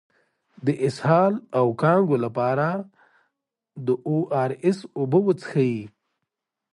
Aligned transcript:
د 0.65 0.67
اسهال 0.87 1.33
او 1.57 1.65
کانګو 1.81 2.15
لپاره 2.25 2.67
د 3.85 3.87
او 4.07 4.17
ار 4.41 4.51
اس 4.67 4.79
اوبه 4.97 5.19
وڅښئ 5.23 5.75